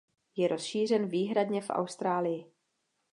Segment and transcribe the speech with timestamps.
[0.37, 2.45] Je rozšířen výhradně v Austrálii.